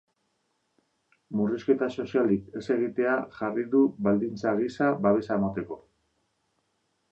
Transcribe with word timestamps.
Murrizketa 1.39 1.89
sozialik 1.97 2.47
ez 2.61 2.63
egitea 2.77 3.13
jarri 3.37 3.67
du 3.75 3.83
baldintza 4.09 4.57
gisa 4.63 4.91
babesa 5.07 5.39
emateko. 5.41 5.81